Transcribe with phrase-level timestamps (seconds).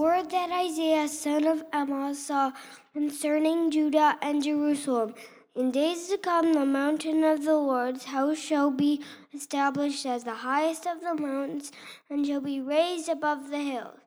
[0.00, 2.52] Word that Isaiah son of Amoz saw
[2.94, 5.14] concerning Judah and Jerusalem.
[5.54, 9.02] In days to come, the mountain of the Lord's house shall be
[9.34, 11.70] established as the highest of the mountains
[12.08, 14.00] and shall be raised above the hills.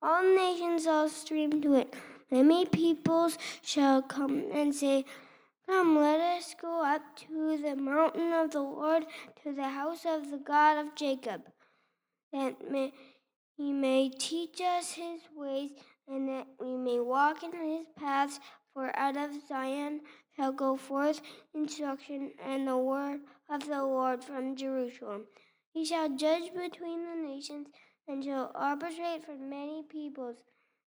[0.00, 1.92] All nations shall stream to it.
[2.30, 5.04] Many peoples shall come and say,
[5.66, 9.04] Come, let us go up to the mountain of the Lord,
[9.42, 11.40] to the house of the God of Jacob,
[12.32, 12.92] that may,
[13.56, 15.70] he may teach us his ways,
[16.08, 18.40] and that we may walk in his paths.
[18.72, 20.00] For out of Zion
[20.34, 21.20] shall go forth
[21.54, 25.26] instruction and the word of the Lord from Jerusalem.
[25.72, 27.68] He shall judge between the nations
[28.08, 30.38] and shall arbitrate for many peoples.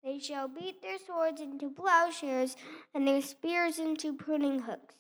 [0.04, 2.56] They shall beat their swords into plowshares
[2.94, 4.96] and their spears into pruning hooks.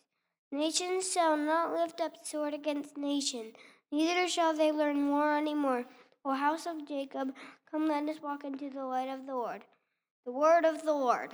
[0.52, 3.53] Nations shall not lift up sword against nation,
[3.91, 5.86] neither shall they learn war any more.
[6.25, 7.33] O house of Jacob,
[7.69, 9.63] come let us walk into the light of the Lord.
[10.25, 11.31] The word of the Lord.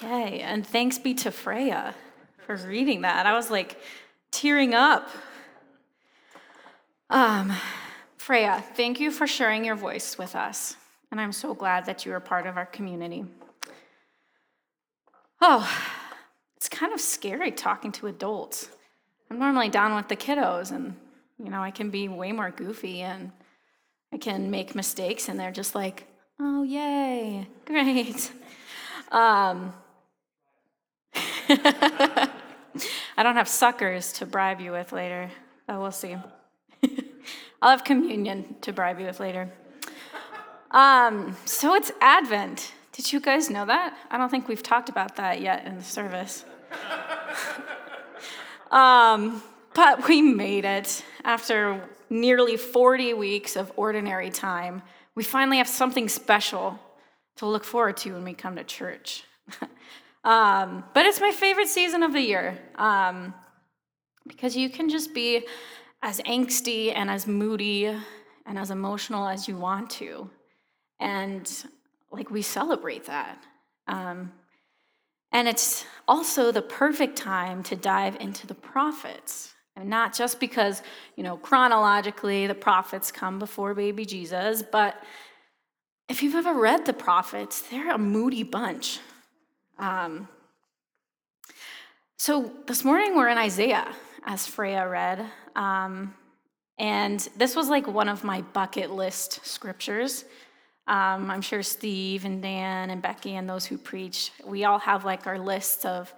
[0.00, 1.94] Yay, and thanks be to Freya
[2.46, 3.26] for reading that.
[3.26, 3.80] I was like
[4.30, 5.08] tearing up.
[7.10, 7.52] Um,
[8.16, 10.76] Freya, thank you for sharing your voice with us,
[11.10, 13.24] and I'm so glad that you are part of our community.
[15.40, 15.68] Oh,
[16.82, 18.68] kind of scary talking to adults.
[19.30, 20.96] I'm normally down with the kiddos, and
[21.38, 23.30] you know, I can be way more goofy and
[24.12, 26.08] I can make mistakes, and they're just like,
[26.40, 28.32] oh, yay, great.
[29.12, 29.72] Um,
[31.48, 35.30] I don't have suckers to bribe you with later,
[35.68, 36.16] but we'll see.
[37.62, 39.52] I'll have communion to bribe you with later.
[40.72, 42.72] Um, so it's Advent.
[42.90, 43.96] Did you guys know that?
[44.10, 46.44] I don't think we've talked about that yet in the service.
[48.70, 49.42] um,
[49.74, 51.04] but we made it.
[51.24, 54.82] After nearly 40 weeks of ordinary time,
[55.14, 56.78] we finally have something special
[57.36, 59.24] to look forward to when we come to church.
[60.24, 63.34] um, but it's my favorite season of the year um,
[64.26, 65.46] because you can just be
[66.02, 67.86] as angsty and as moody
[68.46, 70.28] and as emotional as you want to.
[71.00, 71.50] And
[72.10, 73.42] like we celebrate that.
[73.88, 74.32] Um,
[75.32, 79.54] and it's also the perfect time to dive into the prophets.
[79.74, 80.82] And not just because,
[81.16, 85.02] you know, chronologically the prophets come before baby Jesus, but
[86.08, 89.00] if you've ever read the prophets, they're a moody bunch.
[89.78, 90.28] Um,
[92.18, 93.90] so this morning we're in Isaiah,
[94.26, 95.24] as Freya read.
[95.56, 96.14] Um,
[96.78, 100.24] and this was like one of my bucket list scriptures.
[100.86, 105.04] Um, I'm sure Steve and Dan and Becky and those who preach, we all have
[105.04, 106.12] like our lists of,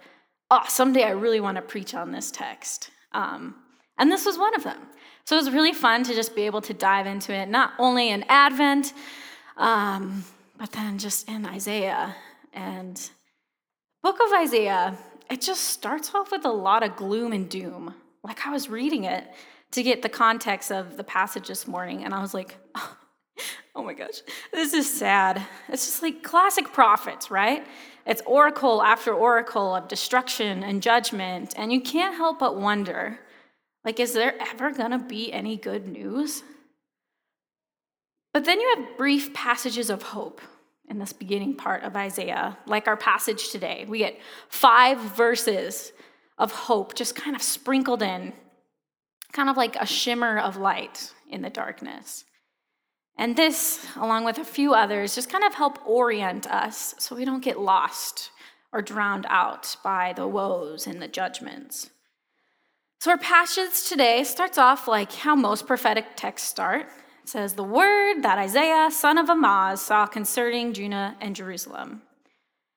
[0.49, 2.89] oh, someday I really want to preach on this text.
[3.11, 3.55] Um,
[3.97, 4.79] and this was one of them.
[5.25, 8.09] So it was really fun to just be able to dive into it, not only
[8.09, 8.93] in Advent,
[9.57, 10.23] um,
[10.57, 12.15] but then just in Isaiah.
[12.53, 13.09] And
[14.03, 14.97] book of Isaiah,
[15.29, 17.93] it just starts off with a lot of gloom and doom.
[18.23, 19.27] Like I was reading it
[19.71, 22.97] to get the context of the passage this morning, and I was like, oh
[23.75, 24.21] Oh my gosh,
[24.53, 25.41] this is sad.
[25.67, 27.67] It's just like classic prophets, right?
[28.05, 33.19] It's oracle after oracle of destruction and judgment, and you can't help but wonder,
[33.83, 36.43] like, is there ever gonna be any good news?
[38.33, 40.41] But then you have brief passages of hope
[40.89, 43.85] in this beginning part of Isaiah, like our passage today.
[43.87, 44.19] We get
[44.49, 45.91] five verses
[46.37, 48.33] of hope just kind of sprinkled in,
[49.31, 52.23] kind of like a shimmer of light in the darkness.
[53.17, 57.25] And this, along with a few others, just kind of help orient us so we
[57.25, 58.31] don't get lost
[58.73, 61.89] or drowned out by the woes and the judgments.
[62.99, 66.87] So, our passage today starts off like how most prophetic texts start.
[67.23, 72.01] It says, The word that Isaiah, son of Amoz, saw concerning Judah and Jerusalem.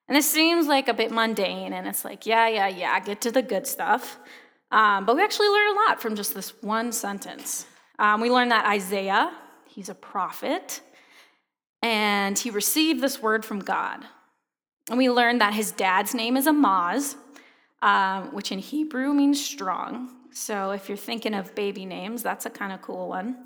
[0.09, 3.31] And this seems like a bit mundane, and it's like, yeah, yeah, yeah, get to
[3.31, 4.19] the good stuff.
[4.71, 7.67] Um, but we actually learn a lot from just this one sentence.
[7.99, 9.31] Um, we learn that Isaiah,
[9.79, 10.81] he's a prophet,
[11.83, 14.05] and he received this word from God.
[14.89, 17.15] And we learn that his dad's name is Amaz,
[17.81, 20.11] um, which in Hebrew means strong.
[20.33, 23.37] So if you're thinking of baby names, that's a kind of cool one.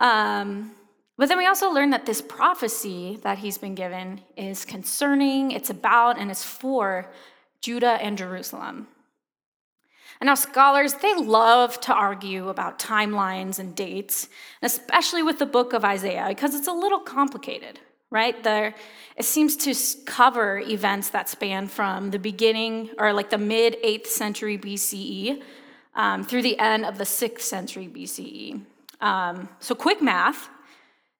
[0.00, 0.72] Um,
[1.16, 5.70] but then we also learn that this prophecy that he's been given is concerning, it's
[5.70, 7.08] about, and it's for
[7.60, 8.88] Judah and Jerusalem.
[10.20, 14.28] And now, scholars, they love to argue about timelines and dates,
[14.62, 17.80] especially with the book of Isaiah, because it's a little complicated,
[18.10, 18.42] right?
[18.42, 18.74] There,
[19.16, 19.74] it seems to
[20.04, 25.42] cover events that span from the beginning, or like the mid 8th century BCE,
[25.94, 28.62] um, through the end of the 6th century BCE.
[29.00, 30.48] Um, so, quick math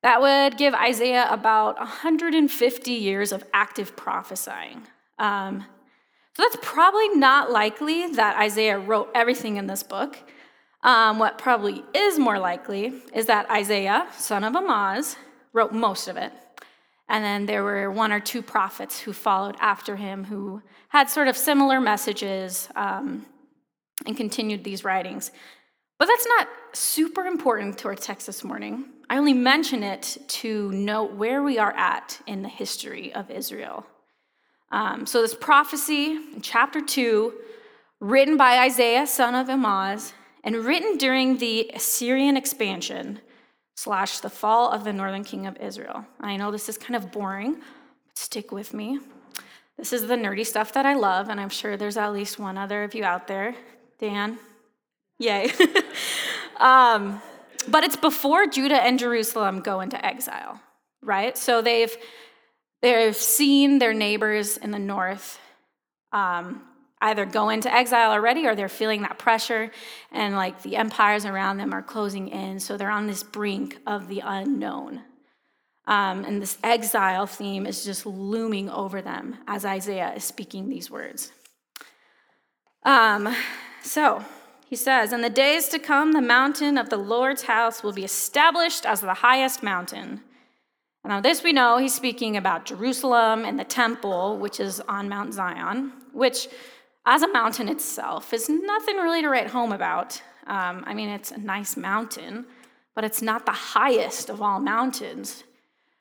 [0.03, 4.87] that would give Isaiah about 150 years of active prophesying.
[5.19, 5.65] Um,
[6.37, 10.19] so that's probably not likely that Isaiah wrote everything in this book.
[10.83, 15.17] Um, what probably is more likely is that Isaiah, son of Amoz,
[15.55, 16.35] wrote most of it.
[17.09, 20.61] And then there were one or two prophets who followed after him who
[20.91, 23.25] had sort of similar messages um,
[24.05, 25.31] and continued these writings.
[25.99, 28.85] But that's not super important to our text this morning.
[29.09, 33.87] I only mention it to note where we are at in the history of Israel.
[34.71, 37.33] Um, so, this prophecy in chapter 2,
[38.01, 43.21] written by Isaiah, son of Amoz, and written during the Assyrian expansion
[43.77, 46.05] slash the fall of the northern king of Israel.
[46.21, 48.99] I know this is kind of boring, but stick with me.
[49.77, 52.57] This is the nerdy stuff that I love, and I'm sure there's at least one
[52.57, 53.55] other of you out there.
[53.99, 54.39] Dan?
[55.19, 55.51] Yay.
[56.57, 57.21] um,
[57.69, 60.61] but it's before Judah and Jerusalem go into exile,
[61.03, 61.37] right?
[61.37, 61.95] So they've
[62.87, 65.41] they've seen their neighbors in the north
[66.12, 66.62] um,
[67.00, 69.73] either go into exile already or they're feeling that pressure
[70.12, 72.61] and like the empires around them are closing in.
[72.61, 75.03] So they're on this brink of the unknown.
[75.88, 80.91] Um, and this exile theme is just looming over them as Isaiah is speaking these
[80.91, 81.33] words.
[82.85, 83.35] Um,
[83.83, 84.25] so
[84.69, 88.05] he says, In the days to come, the mountain of the Lord's house will be
[88.05, 90.23] established as the highest mountain.
[91.06, 95.32] Now, this we know, he's speaking about Jerusalem and the temple, which is on Mount
[95.35, 96.49] Zion, which,
[97.05, 100.20] as a mountain itself, is nothing really to write home about.
[100.49, 102.44] Um, I mean, it's a nice mountain,
[102.97, 105.44] but it's not the highest of all mountains.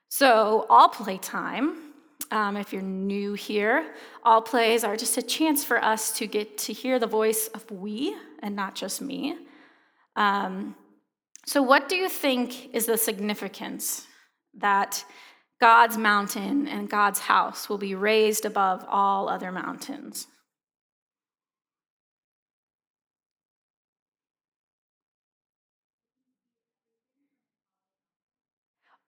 [0.09, 1.93] So, all playtime,
[2.31, 3.93] um, if you're new here,
[4.23, 7.69] all plays are just a chance for us to get to hear the voice of
[7.69, 9.37] we and not just me.
[10.15, 10.75] Um,
[11.45, 14.07] so, what do you think is the significance
[14.57, 15.05] that
[15.59, 20.27] God's mountain and God's house will be raised above all other mountains?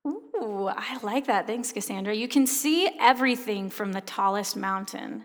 [0.05, 1.47] Ooh, I like that.
[1.47, 2.15] Thanks, Cassandra.
[2.15, 5.23] You can see everything from the tallest mountain.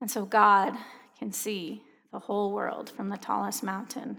[0.00, 0.74] And so God
[1.18, 1.82] can see
[2.12, 4.18] the whole world from the tallest mountain.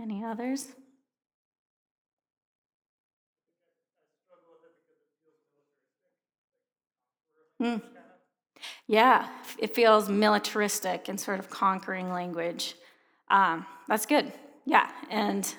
[0.00, 0.68] Any others?
[7.60, 7.82] Mm.
[8.86, 12.74] Yeah, it feels militaristic and sort of conquering language.
[13.28, 14.32] Um, that's good.
[14.64, 15.52] Yeah, and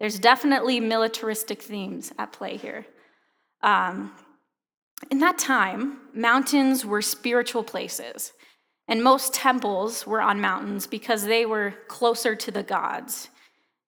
[0.00, 2.86] there's definitely militaristic themes at play here.
[3.62, 4.12] Um,
[5.10, 8.32] in that time, mountains were spiritual places,
[8.88, 13.28] and most temples were on mountains because they were closer to the gods,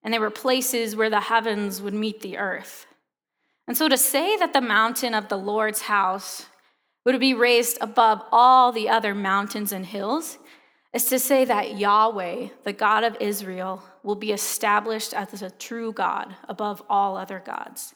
[0.03, 2.87] and they were places where the heavens would meet the earth.
[3.67, 6.47] And so to say that the mountain of the Lord's house
[7.05, 10.39] would be raised above all the other mountains and hills
[10.93, 15.93] is to say that Yahweh, the God of Israel, will be established as a true
[15.93, 17.95] God above all other gods.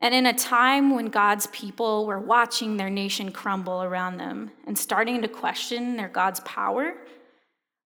[0.00, 4.76] And in a time when God's people were watching their nation crumble around them and
[4.76, 6.94] starting to question their God's power,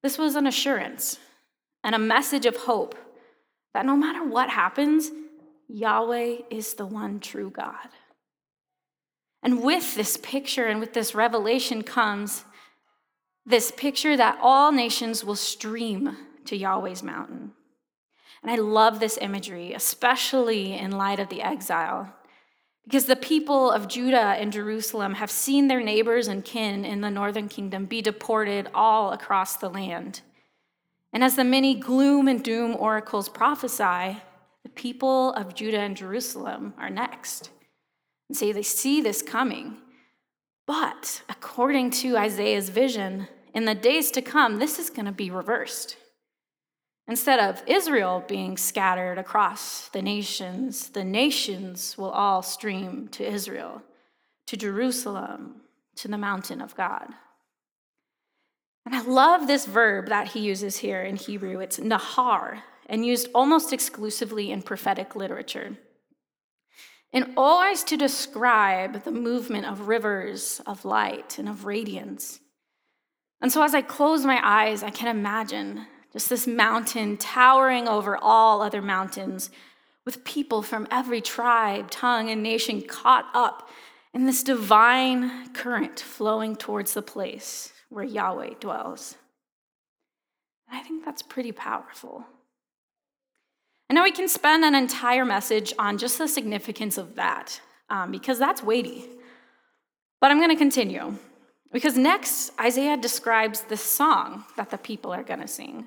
[0.02, 1.18] this was an assurance
[1.84, 2.94] and a message of hope
[3.74, 5.10] that no matter what happens,
[5.68, 7.88] Yahweh is the one true God.
[9.46, 12.44] And with this picture and with this revelation comes
[13.46, 17.52] this picture that all nations will stream to Yahweh's mountain.
[18.42, 22.12] And I love this imagery, especially in light of the exile,
[22.82, 27.08] because the people of Judah and Jerusalem have seen their neighbors and kin in the
[27.08, 30.22] northern kingdom be deported all across the land.
[31.12, 34.20] And as the many gloom and doom oracles prophesy,
[34.64, 37.50] the people of Judah and Jerusalem are next.
[38.28, 39.76] And so they see this coming.
[40.66, 45.30] But according to Isaiah's vision, in the days to come, this is going to be
[45.30, 45.96] reversed.
[47.08, 53.80] Instead of Israel being scattered across the nations, the nations will all stream to Israel,
[54.48, 55.62] to Jerusalem,
[55.96, 57.06] to the mountain of God.
[58.84, 61.60] And I love this verb that he uses here in Hebrew.
[61.60, 65.76] It's nahar, and used almost exclusively in prophetic literature.
[67.16, 72.40] And always to describe the movement of rivers of light and of radiance.
[73.40, 78.18] And so as I close my eyes, I can imagine just this mountain towering over
[78.18, 79.50] all other mountains,
[80.04, 83.70] with people from every tribe, tongue, and nation caught up
[84.12, 89.16] in this divine current flowing towards the place where Yahweh dwells.
[90.70, 92.26] I think that's pretty powerful.
[93.88, 98.10] And now we can spend an entire message on just the significance of that, um,
[98.10, 99.04] because that's weighty.
[100.20, 101.18] But I'm going to continue,
[101.72, 105.86] because next, Isaiah describes the song that the people are going to sing.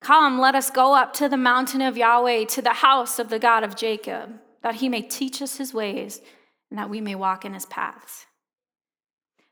[0.00, 3.38] Come, let us go up to the mountain of Yahweh, to the house of the
[3.38, 4.30] God of Jacob,
[4.62, 6.20] that he may teach us his ways
[6.70, 8.26] and that we may walk in his paths.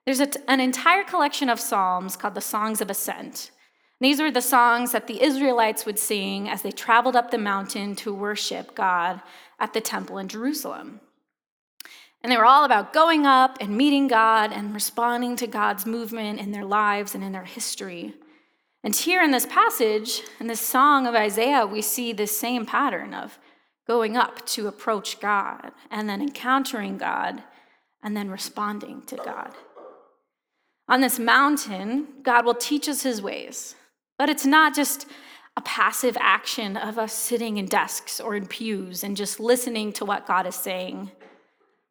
[0.06, 3.50] There's an entire collection of psalms called the Songs of Ascent.
[4.00, 7.94] These were the songs that the Israelites would sing as they traveled up the mountain
[7.96, 9.20] to worship God
[9.58, 11.00] at the temple in Jerusalem.
[12.22, 16.40] And they were all about going up and meeting God and responding to God's movement
[16.40, 18.14] in their lives and in their history.
[18.82, 23.12] And here in this passage, in this song of Isaiah, we see this same pattern
[23.12, 23.38] of
[23.86, 27.42] going up to approach God and then encountering God
[28.02, 29.54] and then responding to God.
[30.88, 33.74] On this mountain, God will teach us his ways,
[34.20, 35.06] but it's not just
[35.56, 40.04] a passive action of us sitting in desks or in pews and just listening to
[40.04, 41.10] what God is saying,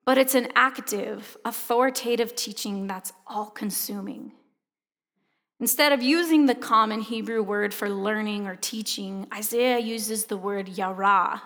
[0.06, 4.34] but it's an active, authoritative teaching that's all consuming.
[5.60, 10.70] Instead of using the common Hebrew word for learning or teaching, Isaiah uses the word
[10.70, 11.42] yara.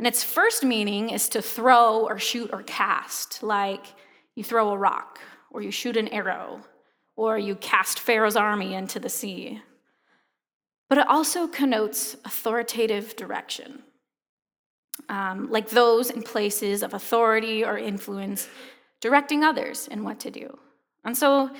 [0.00, 3.86] And its first meaning is to throw or shoot or cast, like
[4.34, 5.20] you throw a rock,
[5.52, 6.64] or you shoot an arrow,
[7.14, 9.62] or you cast Pharaoh's army into the sea.
[10.88, 13.82] But it also connotes authoritative direction,
[15.08, 18.48] um, like those in places of authority or influence
[19.00, 20.58] directing others in what to do.
[21.04, 21.50] And so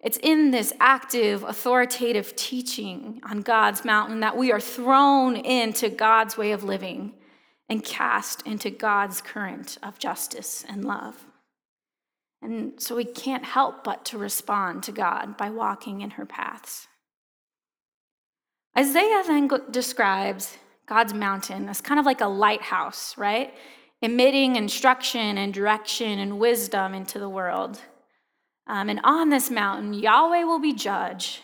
[0.00, 6.36] it's in this active, authoritative teaching on God's mountain that we are thrown into God's
[6.36, 7.14] way of living
[7.70, 11.24] and cast into God's current of justice and love.
[12.42, 16.86] And so we can't help but to respond to God by walking in her paths.
[18.76, 23.54] Isaiah then describes God's mountain as kind of like a lighthouse, right?
[24.02, 27.80] Emitting instruction and direction and wisdom into the world.
[28.66, 31.42] Um, and on this mountain, Yahweh will be judge,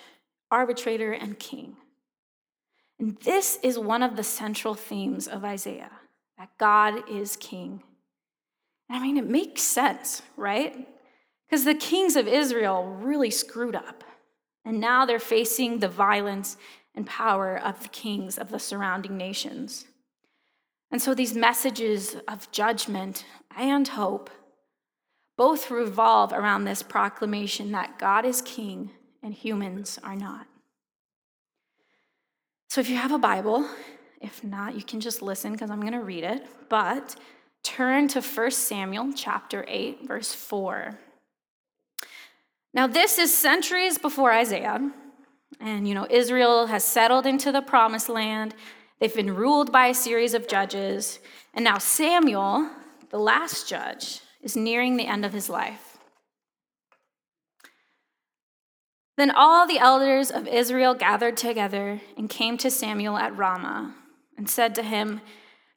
[0.51, 1.77] arbitrator, and king.
[2.99, 5.93] And this is one of the central themes of Isaiah
[6.37, 7.83] that God is king.
[8.91, 10.89] I mean, it makes sense, right?
[11.49, 14.05] Because the kings of Israel really screwed up.
[14.65, 16.57] And now they're facing the violence
[16.95, 19.87] and power of the kings of the surrounding nations.
[20.91, 23.25] And so these messages of judgment
[23.57, 24.31] and hope
[25.37, 28.91] both revolve around this proclamation that God is king
[29.23, 30.47] and humans are not.
[32.69, 33.67] So if you have a Bible,
[34.21, 36.47] if not, you can just listen because I'm going to read it.
[36.69, 37.17] But
[37.63, 40.99] turn to 1 Samuel chapter 8, verse 4.
[42.73, 44.93] Now, this is centuries before Isaiah.
[45.59, 48.55] And, you know, Israel has settled into the promised land.
[48.99, 51.19] They've been ruled by a series of judges.
[51.55, 52.71] And now Samuel,
[53.11, 55.99] the last judge, is nearing the end of his life.
[59.17, 63.95] Then all the elders of Israel gathered together and came to Samuel at Ramah
[64.39, 65.21] and said to him,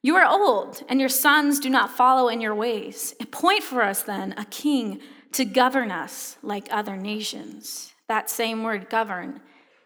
[0.02, 3.14] You are old, and your sons do not follow in your ways.
[3.20, 5.00] Appoint for us then a king
[5.32, 7.92] to govern us like other nations.
[8.08, 9.42] That same word, govern,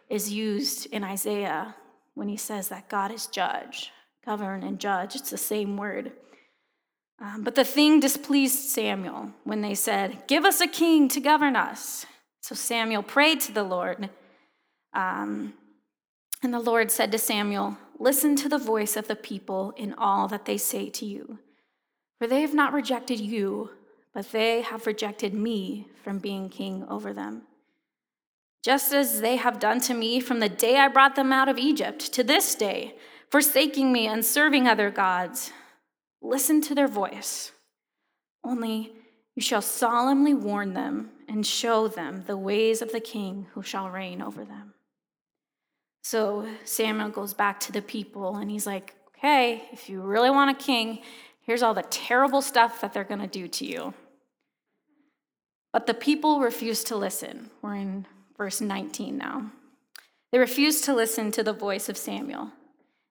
[0.09, 1.75] is used in Isaiah
[2.15, 3.91] when he says that God is judge.
[4.25, 6.13] Govern and judge, it's the same word.
[7.21, 11.57] Um, but the thing displeased Samuel when they said, Give us a king to govern
[11.57, 12.07] us.
[12.41, 14.11] So Samuel prayed to the Lord.
[14.95, 15.55] Um,
[16.43, 20.29] and the Lord said to Samuel, Listen to the voice of the people in all
[20.29, 21.41] that they say to you.
[22.19, 23.71] For they have not rejected you,
[24.13, 27.43] but they have rejected me from being king over them.
[28.65, 31.59] Just as they have done to me from the day I brought them out of
[31.59, 32.97] Egypt to this day,
[33.31, 35.53] forsaking me and serving other gods.
[36.21, 37.53] Listen to their voice.
[38.45, 38.93] Only
[39.37, 43.89] you shall solemnly warn them and show them the ways of the king who shall
[43.89, 44.75] reign over them.
[46.03, 50.51] So Samuel goes back to the people and he's like, okay, if you really want
[50.51, 51.01] a king,
[51.43, 53.95] here's all the terrible stuff that they're going to do to you.
[55.73, 57.51] But the people refused to listen.
[57.63, 58.07] We're in
[58.39, 59.51] verse 19 now.
[60.33, 62.53] They refused to listen to the voice of Samuel.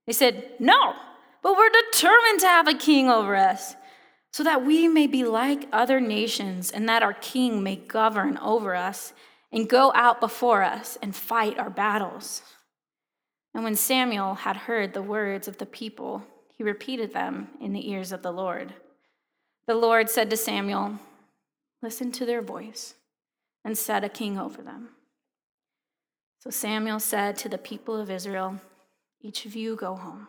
[0.07, 0.93] They said, No,
[1.43, 3.75] but we're determined to have a king over us,
[4.31, 8.75] so that we may be like other nations, and that our king may govern over
[8.75, 9.13] us
[9.51, 12.41] and go out before us and fight our battles.
[13.53, 16.23] And when Samuel had heard the words of the people,
[16.55, 18.73] he repeated them in the ears of the Lord.
[19.67, 20.99] The Lord said to Samuel,
[21.81, 22.95] Listen to their voice
[23.63, 24.89] and set a king over them.
[26.39, 28.59] So Samuel said to the people of Israel,
[29.21, 30.27] Each of you go home.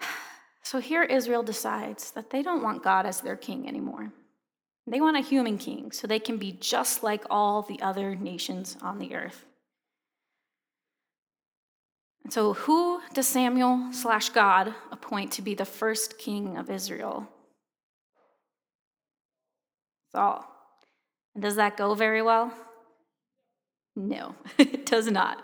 [0.62, 4.12] So here Israel decides that they don't want God as their king anymore.
[4.86, 8.76] They want a human king so they can be just like all the other nations
[8.82, 9.46] on the earth.
[12.24, 17.26] And so, who does Samuel slash God appoint to be the first king of Israel?
[20.12, 20.44] Saul.
[21.34, 22.52] And does that go very well?
[23.98, 25.42] No, it does not.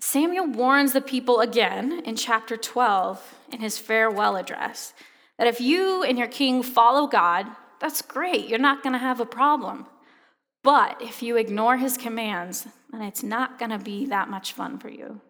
[0.00, 4.92] Samuel warns the people again in chapter 12 in his farewell address
[5.38, 7.46] that if you and your king follow God,
[7.80, 8.48] that's great.
[8.48, 9.86] You're not going to have a problem.
[10.62, 14.78] But if you ignore his commands, then it's not going to be that much fun
[14.78, 15.22] for you.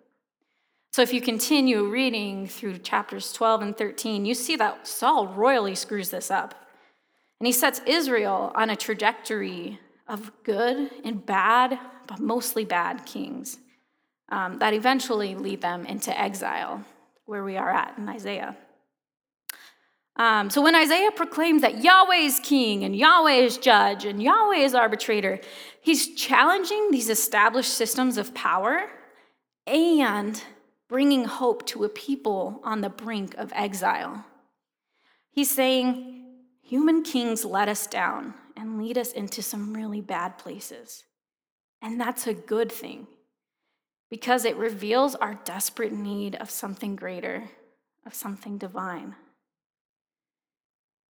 [0.92, 5.76] So if you continue reading through chapters 12 and 13, you see that Saul royally
[5.76, 6.66] screws this up.
[7.38, 13.58] And he sets Israel on a trajectory of good and bad, but mostly bad kings
[14.28, 16.84] um, that eventually lead them into exile,
[17.26, 18.56] where we are at in Isaiah.
[20.16, 24.58] Um, so when Isaiah proclaims that Yahweh is king and Yahweh is judge and Yahweh
[24.58, 25.40] is arbitrator,
[25.80, 28.90] he's challenging these established systems of power
[29.66, 30.40] and
[30.88, 34.24] bringing hope to a people on the brink of exile.
[35.30, 36.10] He's saying,
[36.62, 41.04] Human kings let us down and lead us into some really bad places.
[41.82, 43.06] And that's a good thing
[44.10, 47.50] because it reveals our desperate need of something greater,
[48.06, 49.14] of something divine.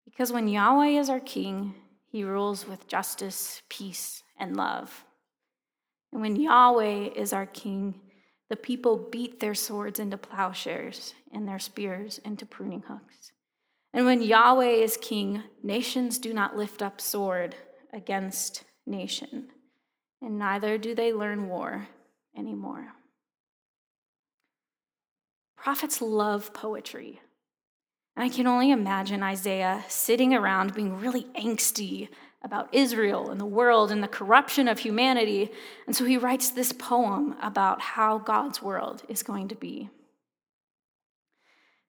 [0.04, 1.74] Because when Yahweh is our king,
[2.06, 5.04] he rules with justice, peace, and love.
[6.12, 8.00] And when Yahweh is our king,
[8.48, 13.32] the people beat their swords into plowshares and their spears into pruning hooks.
[13.94, 17.54] And when Yahweh is king, nations do not lift up sword
[17.92, 19.50] against nation,
[20.20, 21.86] and neither do they learn war
[22.36, 22.88] anymore.
[25.56, 27.20] Prophets love poetry.
[28.16, 32.08] And I can only imagine Isaiah sitting around being really angsty
[32.42, 35.52] about Israel and the world and the corruption of humanity.
[35.86, 39.88] And so he writes this poem about how God's world is going to be.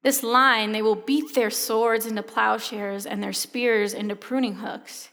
[0.06, 5.10] This line, they will beat their swords into plowshares and their spears into pruning hooks.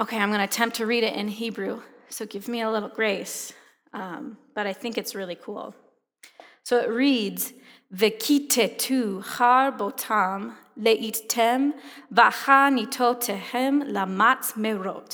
[0.00, 2.88] Okay, I'm going to attempt to read it in Hebrew, so give me a little
[2.88, 3.52] grace.
[3.92, 5.74] Um, but I think it's really cool.
[6.62, 7.52] So it reads,
[7.94, 11.74] Vekitetu har botam leittem
[12.10, 15.12] vachanitotehem lamat merot.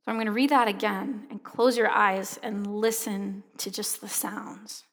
[0.00, 4.00] So I'm going to read that again and close your eyes and listen to just
[4.00, 4.84] the sounds.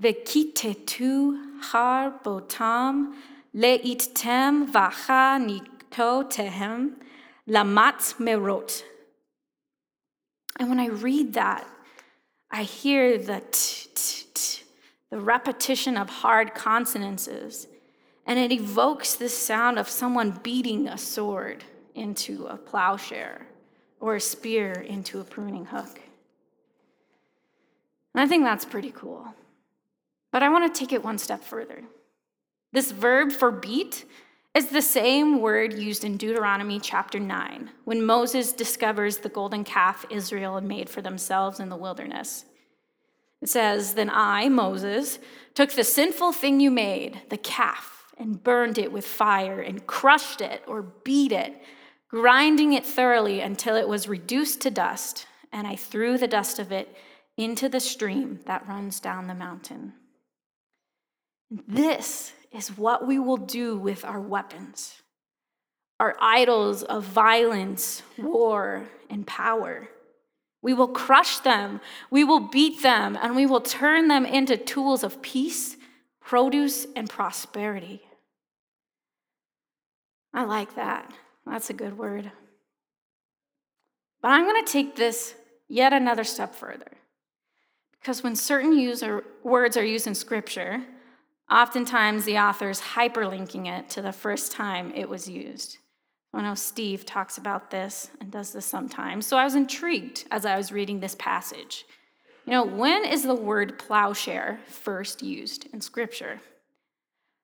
[0.00, 3.14] Vekitetu har botam
[3.54, 6.94] leittem vachanitotehem
[7.48, 8.82] lamat merot.
[10.58, 11.64] And when I read that,
[12.50, 14.64] I hear the t, t, t,
[15.10, 17.68] the repetition of hard consonances,
[18.26, 23.46] and it evokes the sound of someone beating a sword into a plowshare
[24.00, 26.00] or a spear into a pruning hook.
[28.14, 29.34] And I think that's pretty cool.
[30.32, 31.82] But I want to take it one step further.
[32.72, 34.04] This verb for beat
[34.54, 40.04] is the same word used in Deuteronomy chapter 9 when Moses discovers the golden calf
[40.10, 42.44] Israel had made for themselves in the wilderness.
[43.40, 45.18] It says, Then I, Moses,
[45.54, 50.40] took the sinful thing you made, the calf, and burned it with fire, and crushed
[50.40, 51.60] it or beat it,
[52.08, 56.70] grinding it thoroughly until it was reduced to dust, and I threw the dust of
[56.70, 56.94] it
[57.36, 59.94] into the stream that runs down the mountain.
[61.50, 65.02] This is what we will do with our weapons,
[65.98, 69.88] our idols of violence, war, and power.
[70.62, 75.02] We will crush them, we will beat them, and we will turn them into tools
[75.02, 75.76] of peace,
[76.20, 78.02] produce, and prosperity.
[80.32, 81.12] I like that.
[81.46, 82.30] That's a good word.
[84.22, 85.34] But I'm going to take this
[85.66, 86.92] yet another step further.
[87.98, 90.84] Because when certain user, words are used in Scripture,
[91.50, 95.78] oftentimes the author's hyperlinking it to the first time it was used.
[96.32, 99.26] I know Steve talks about this and does this sometimes.
[99.26, 101.84] So I was intrigued as I was reading this passage.
[102.46, 106.40] You know, when is the word plowshare first used in Scripture?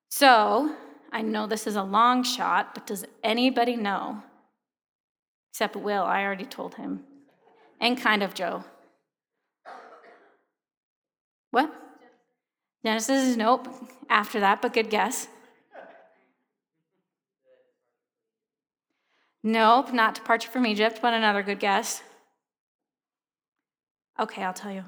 [0.09, 0.75] So
[1.13, 4.23] I know this is a long shot, but does anybody know?
[5.51, 7.05] Except Will, I already told him.
[7.81, 8.65] And kind of Joe.
[11.51, 11.86] What?
[12.87, 13.67] Genesis is nope
[14.09, 15.27] after that, but good guess.
[19.43, 22.05] Nope, not departure from Egypt, but another good guess.
[24.21, 24.85] Okay, I'll tell you.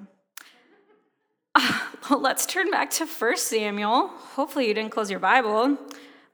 [2.09, 4.07] well, let's turn back to 1 Samuel.
[4.37, 5.77] Hopefully, you didn't close your Bible.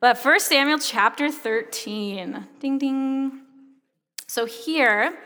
[0.01, 2.47] But 1 Samuel chapter 13.
[2.61, 3.41] Ding, ding.
[4.29, 5.17] So here,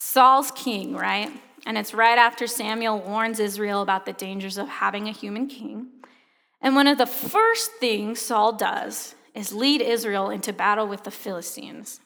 [0.00, 1.30] Saul's king, right?
[1.66, 5.88] And it's right after Samuel warns Israel about the dangers of having a human king.
[6.60, 11.10] And one of the first things Saul does is lead Israel into battle with the
[11.10, 12.00] Philistines.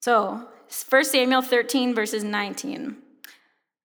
[0.00, 0.48] So,
[0.88, 2.96] 1 Samuel 13, verses 19.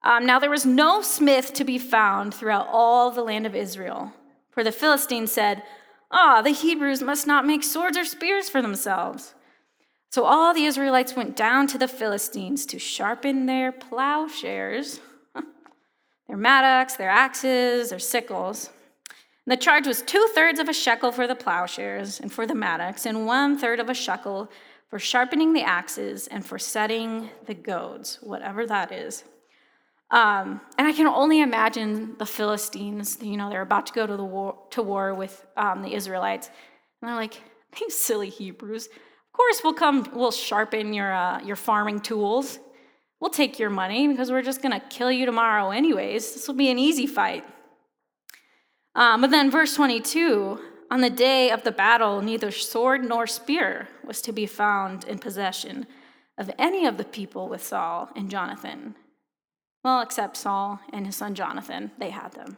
[0.03, 4.11] Um, now there was no smith to be found throughout all the land of Israel,
[4.49, 5.63] for the Philistines said,
[6.11, 9.33] Ah, oh, the Hebrews must not make swords or spears for themselves.
[10.11, 14.99] So all the Israelites went down to the Philistines to sharpen their plowshares,
[16.27, 18.69] their mattocks, their axes, their sickles.
[19.45, 22.53] And the charge was two thirds of a shekel for the plowshares and for the
[22.53, 24.51] mattocks, and one third of a shekel
[24.89, 29.23] for sharpening the axes and for setting the goads, whatever that is.
[30.09, 34.17] Um, and I can only imagine the Philistines, you know, they're about to go to,
[34.17, 36.47] the war, to war with um, the Israelites.
[37.01, 37.41] And they're like,
[37.79, 38.89] these silly Hebrews,
[39.31, 42.59] of course, we'll come, we'll sharpen your, uh, your farming tools.
[43.21, 46.33] We'll take your money because we're just going to kill you tomorrow, anyways.
[46.33, 47.45] This will be an easy fight.
[48.93, 53.87] Um, but then, verse 22 on the day of the battle, neither sword nor spear
[54.03, 55.87] was to be found in possession
[56.37, 58.95] of any of the people with Saul and Jonathan.
[59.85, 62.57] Well, except Saul and his son Jonathan, they had them.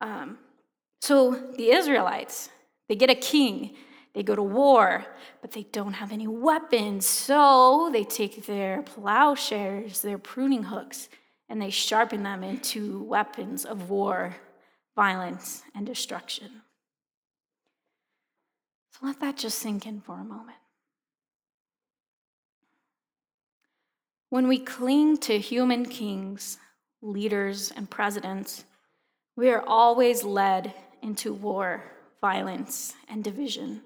[0.00, 0.38] Um,
[1.00, 2.50] so the Israelites,
[2.88, 3.74] they get a king
[4.14, 5.06] they go to war,
[5.40, 7.06] but they don't have any weapons.
[7.06, 11.08] So they take their plowshares, their pruning hooks,
[11.48, 14.36] and they sharpen them into weapons of war,
[14.96, 16.62] violence, and destruction.
[18.92, 20.58] So let that just sink in for a moment.
[24.28, 26.58] When we cling to human kings,
[27.02, 28.64] leaders, and presidents,
[29.36, 31.82] we are always led into war,
[32.20, 33.82] violence, and division.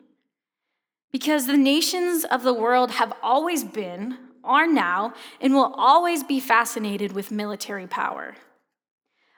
[1.14, 6.40] Because the nations of the world have always been, are now, and will always be
[6.40, 8.34] fascinated with military power.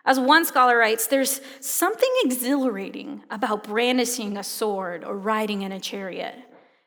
[0.03, 5.79] As one scholar writes, there's something exhilarating about brandishing a sword or riding in a
[5.79, 6.37] chariot,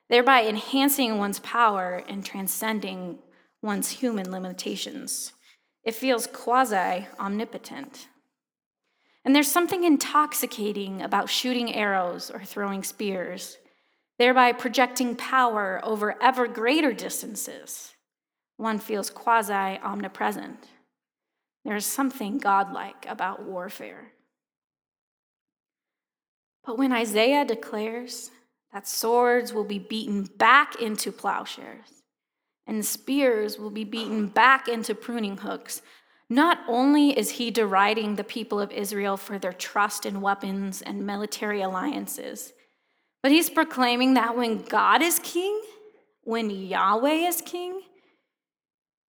[0.09, 3.19] thereby enhancing one's power and transcending
[3.61, 5.33] one's human limitations.
[5.83, 8.07] It feels quasi omnipotent.
[9.23, 13.58] And there's something intoxicating about shooting arrows or throwing spears
[14.19, 17.95] thereby projecting power over ever greater distances.
[18.57, 20.67] One feels quasi omnipresent.
[21.63, 24.11] There is something godlike about warfare.
[26.65, 28.29] But when Isaiah declares
[28.73, 32.03] that swords will be beaten back into plowshares
[32.67, 35.81] and spears will be beaten back into pruning hooks,
[36.29, 41.05] not only is he deriding the people of Israel for their trust in weapons and
[41.05, 42.53] military alliances,
[43.21, 45.61] but he's proclaiming that when God is king,
[46.23, 47.81] when Yahweh is king,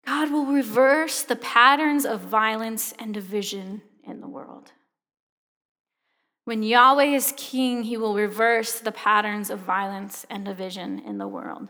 [0.07, 4.73] God will reverse the patterns of violence and division in the world.
[6.45, 11.29] When Yahweh is king, he will reverse the patterns of violence and division in the
[11.29, 11.69] world.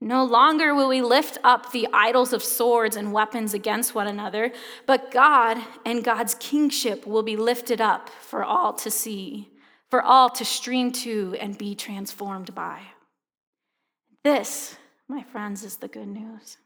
[0.00, 4.52] No longer will we lift up the idols of swords and weapons against one another,
[4.84, 9.53] but God and God's kingship will be lifted up for all to see
[9.94, 12.80] for all to stream to and be transformed by.
[14.24, 14.76] This,
[15.06, 16.56] my friends, is the good news.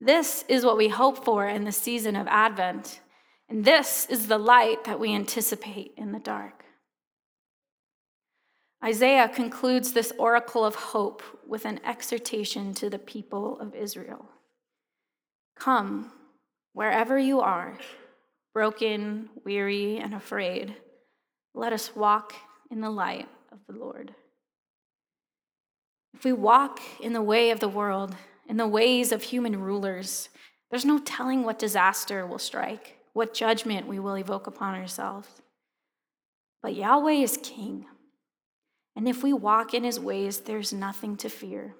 [0.00, 3.00] This is what we hope for in the season of Advent,
[3.48, 6.64] and this is the light that we anticipate in the dark.
[8.84, 14.28] Isaiah concludes this oracle of hope with an exhortation to the people of Israel
[15.58, 16.12] Come,
[16.74, 17.76] wherever you are,
[18.52, 20.76] broken, weary, and afraid,
[21.54, 22.34] let us walk
[22.70, 24.14] in the light of the Lord.
[26.12, 28.14] If we walk in the way of the world,
[28.48, 30.28] in the ways of human rulers,
[30.70, 35.28] there's no telling what disaster will strike, what judgment we will evoke upon ourselves.
[36.62, 37.86] But Yahweh is king,
[38.96, 41.74] and if we walk in his ways, there's nothing to fear.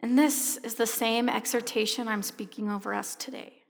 [0.00, 3.62] And this is the same exhortation I'm speaking over us today.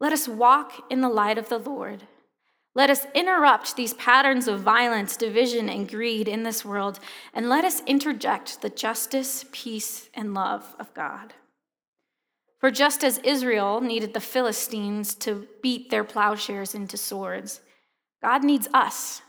[0.00, 2.02] Let us walk in the light of the Lord
[2.74, 7.00] let us interrupt these patterns of violence, division, and greed in this world,
[7.34, 11.34] and let us interject the justice, peace, and love of God.
[12.58, 17.60] For just as Israel needed the Philistines to beat their plowshares into swords,
[18.22, 19.20] God needs us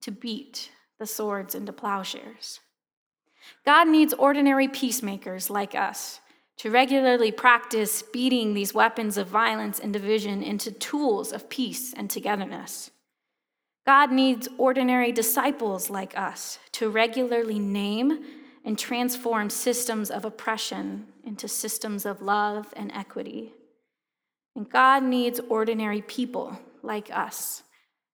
[0.00, 2.60] to beat the swords into plowshares.
[3.64, 6.20] God needs ordinary peacemakers like us
[6.58, 12.08] to regularly practice beating these weapons of violence and division into tools of peace and
[12.08, 12.90] togetherness.
[13.86, 18.24] God needs ordinary disciples like us to regularly name
[18.64, 23.52] and transform systems of oppression into systems of love and equity.
[24.54, 27.64] And God needs ordinary people like us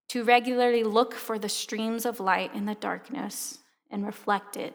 [0.08, 3.58] to regularly look for the streams of light in the darkness
[3.90, 4.74] and reflect it